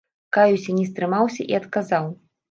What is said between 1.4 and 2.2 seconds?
і адказаў.